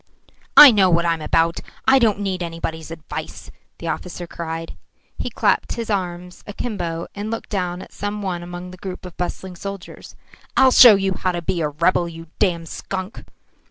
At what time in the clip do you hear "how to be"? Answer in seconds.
11.13-11.61